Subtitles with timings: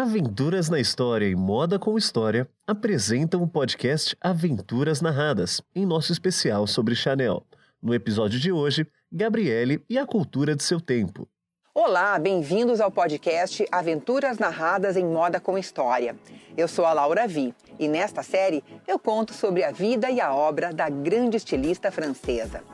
[0.00, 6.66] Aventuras na História e Moda com História apresentam o podcast Aventuras Narradas, em nosso especial
[6.66, 7.44] sobre Chanel.
[7.82, 11.28] No episódio de hoje, Gabriele e a cultura de seu tempo.
[11.74, 16.16] Olá, bem-vindos ao podcast Aventuras Narradas em Moda com História.
[16.56, 20.34] Eu sou a Laura Vi e nesta série eu conto sobre a vida e a
[20.34, 22.64] obra da grande estilista francesa.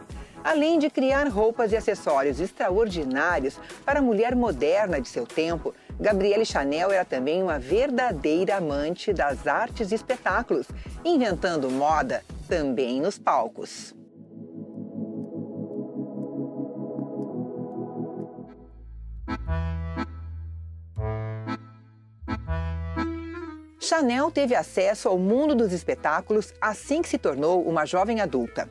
[0.45, 6.45] Além de criar roupas e acessórios extraordinários para a mulher moderna de seu tempo, Gabrielle
[6.45, 10.67] Chanel era também uma verdadeira amante das artes e espetáculos,
[11.05, 13.95] inventando moda também nos palcos.
[23.81, 28.69] Chanel teve acesso ao mundo dos espetáculos assim que se tornou uma jovem adulta.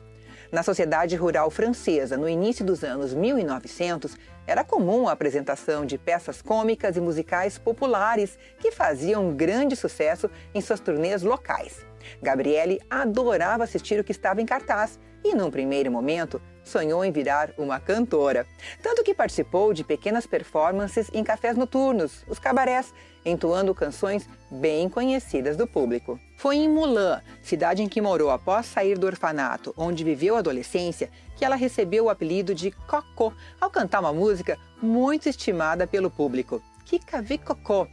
[0.50, 6.40] Na sociedade rural francesa, no início dos anos 1900, era comum a apresentação de peças
[6.40, 11.84] cômicas e musicais populares que faziam grande sucesso em suas turnês locais.
[12.22, 17.50] Gabriele adorava assistir o que estava em cartaz e, num primeiro momento, sonhou em virar
[17.56, 18.46] uma cantora.
[18.82, 22.92] Tanto que participou de pequenas performances em cafés noturnos, os cabarés,
[23.24, 26.20] entoando canções bem conhecidas do público.
[26.36, 31.10] Foi em Mulan, cidade em que morou após sair do orfanato, onde viveu a adolescência,
[31.36, 36.62] que ela recebeu o apelido de Cocô ao cantar uma música muito estimada pelo público,
[36.84, 37.88] Kika Vi Cocô,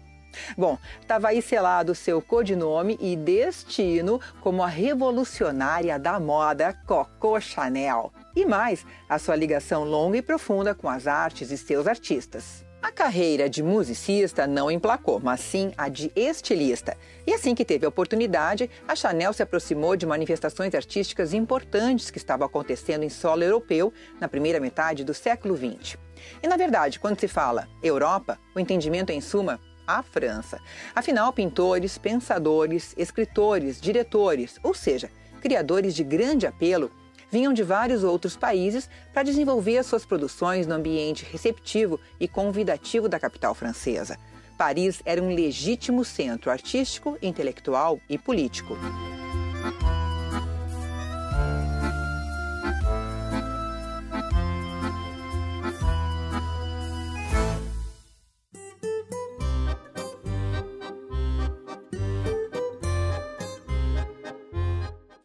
[0.58, 8.12] Bom, estava aí selado seu codinome e destino como a revolucionária da moda Coco Chanel.
[8.36, 12.66] E mais, a sua ligação longa e profunda com as artes e seus artistas.
[12.82, 16.98] A carreira de musicista não emplacou, mas sim a de estilista.
[17.26, 22.18] E assim que teve a oportunidade, a Chanel se aproximou de manifestações artísticas importantes que
[22.18, 25.98] estavam acontecendo em solo europeu na primeira metade do século XX.
[26.42, 30.60] E na verdade, quando se fala Europa, o entendimento é, em suma, a França.
[30.94, 35.10] Afinal, pintores, pensadores, escritores, diretores, ou seja,
[35.40, 36.92] criadores de grande apelo,
[37.34, 43.20] vinham de vários outros países para desenvolver suas produções no ambiente receptivo e convidativo da
[43.20, 44.20] capital francesa.
[44.56, 48.78] Paris era um legítimo centro artístico, intelectual e político.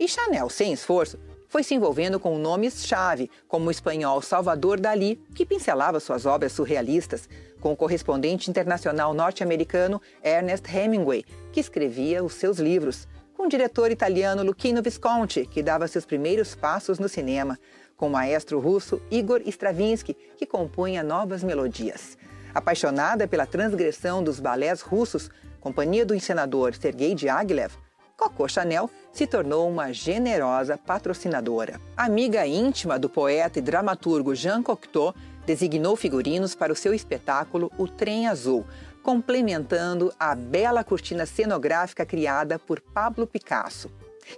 [0.00, 5.47] E Chanel, sem esforço, foi se envolvendo com nomes-chave, como o espanhol Salvador Dalí, que
[5.47, 7.28] pincelava suas obras surrealistas,
[7.60, 13.91] com o correspondente internacional norte-americano Ernest Hemingway, que escrevia os seus livros, com o diretor
[13.91, 17.59] italiano Luchino Visconti, que dava seus primeiros passos no cinema,
[17.97, 22.19] com o maestro russo Igor Stravinsky, que compunha novas melodias.
[22.54, 25.30] Apaixonada pela transgressão dos balés russos,
[25.60, 27.72] companhia do encenador Sergei Diaghilev,
[28.19, 31.81] Coco Chanel se tornou uma generosa patrocinadora.
[31.97, 35.15] Amiga íntima do poeta e dramaturgo Jean Cocteau,
[35.47, 38.67] designou figurinos para o seu espetáculo O Trem Azul,
[39.05, 43.89] complementando a bela cortina cenográfica criada por Pablo Picasso.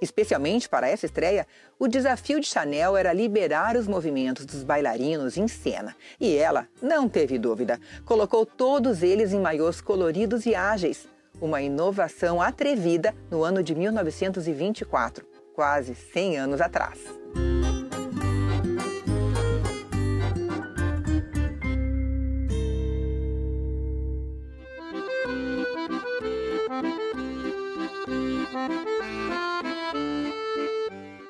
[0.01, 1.47] Especialmente para essa estreia,
[1.79, 5.97] o desafio de Chanel era liberar os movimentos dos bailarinos em cena.
[6.21, 11.09] E ela, não teve dúvida, colocou todos eles em maiôs coloridos e ágeis,
[11.41, 15.25] uma inovação atrevida no ano de 1924,
[15.55, 16.99] quase 100 anos atrás.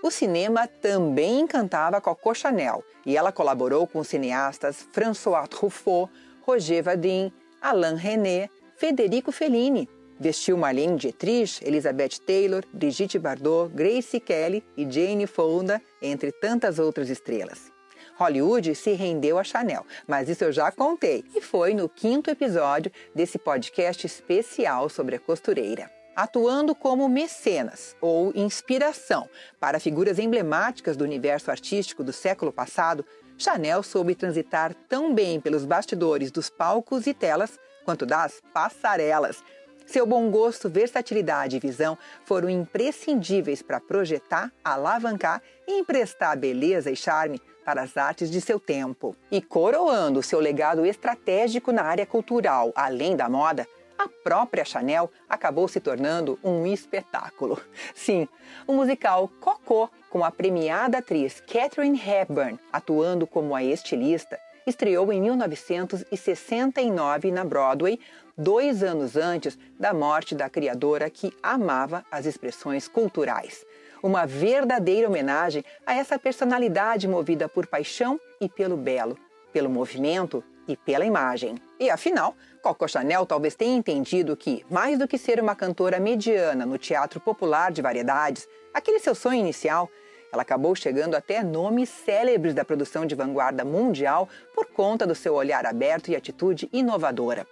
[0.03, 6.11] O cinema também encantava Coco Chanel e ela colaborou com os cineastas François Truffaut,
[6.43, 7.33] Roger Vadim,
[7.63, 9.89] Alain René, Federico Fellini,
[10.21, 17.09] Vestiu Marlene Dietrich, Elizabeth Taylor, Brigitte Bardot, Grace Kelly e Jane Fonda, entre tantas outras
[17.09, 17.73] estrelas.
[18.17, 22.93] Hollywood se rendeu a Chanel, mas isso eu já contei e foi no quinto episódio
[23.15, 25.91] desse podcast especial sobre a costureira.
[26.15, 29.27] Atuando como mecenas ou inspiração
[29.59, 33.07] para figuras emblemáticas do universo artístico do século passado,
[33.39, 39.43] Chanel soube transitar tão bem pelos bastidores dos palcos e telas quanto das passarelas,
[39.91, 46.97] seu bom gosto, versatilidade e visão foram imprescindíveis para projetar, alavancar e emprestar beleza e
[46.97, 49.17] charme para as artes de seu tempo.
[49.33, 53.67] E coroando seu legado estratégico na área cultural, além da moda,
[53.99, 57.61] a própria Chanel acabou se tornando um espetáculo.
[57.93, 58.29] Sim,
[58.69, 65.21] o musical Cocô, com a premiada atriz Catherine Hepburn atuando como a estilista, estreou em
[65.21, 67.99] 1969 na Broadway
[68.37, 73.65] dois anos antes da morte da criadora que amava as expressões culturais.
[74.03, 79.19] Uma verdadeira homenagem a essa personalidade movida por paixão e pelo belo,
[79.53, 81.57] pelo movimento e pela imagem.
[81.79, 86.65] E afinal, Coco Chanel talvez tenha entendido que, mais do que ser uma cantora mediana
[86.65, 89.91] no teatro popular de variedades, aquele seu sonho inicial,
[90.33, 95.35] ela acabou chegando até nomes célebres da produção de vanguarda mundial por conta do seu
[95.35, 97.47] olhar aberto e atitude inovadora.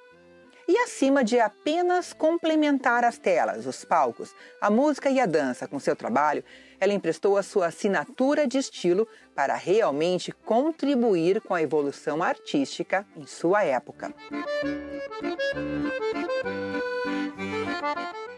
[0.66, 5.80] E acima de apenas complementar as telas, os palcos, a música e a dança com
[5.80, 6.44] seu trabalho,
[6.80, 13.26] ela emprestou a sua assinatura de estilo para realmente contribuir com a evolução artística em
[13.26, 14.14] sua época.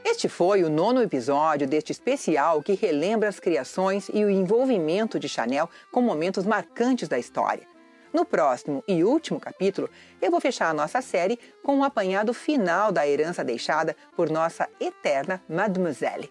[0.04, 5.28] Este foi o nono episódio deste especial que relembra as criações e o envolvimento de
[5.28, 7.66] Chanel com momentos marcantes da história.
[8.12, 9.88] No próximo e último capítulo,
[10.20, 14.68] eu vou fechar a nossa série com um apanhado final da herança deixada por nossa
[14.80, 16.30] eterna Mademoiselle.